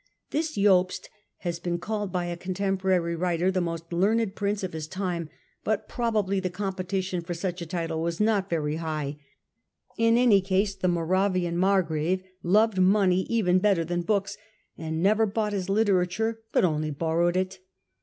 This 0.31 0.55
Jobst 0.57 1.09
has 1.41 1.59
been 1.59 1.77
called 1.77 2.11
by 2.11 2.25
a 2.25 2.35
contemporary 2.35 3.15
writer 3.15 3.51
the 3.51 3.61
most 3.61 3.93
learned 3.93 4.33
prince 4.33 4.63
of 4.63 4.73
his 4.73 4.87
time, 4.87 5.29
but 5.63 5.87
probably 5.87 6.39
the 6.39 6.49
competition 6.49 7.21
for 7.21 7.35
such 7.35 7.61
a 7.61 7.67
title 7.67 8.01
was 8.01 8.19
not 8.19 8.49
very 8.49 8.77
high; 8.77 9.17
in 9.99 10.17
any 10.17 10.41
case 10.41 10.73
the 10.73 10.87
Moravian 10.87 11.55
Margrave 11.55 12.23
loved 12.41 12.79
money 12.81 13.27
even 13.29 13.59
better 13.59 13.85
than 13.85 14.01
books, 14.01 14.37
and 14.75 15.03
never 15.03 15.27
bought 15.27 15.53
his 15.53 15.69
literature, 15.69 16.41
but 16.51 16.65
only 16.65 16.89
borrowed 16.89 17.37
it. 17.37 17.59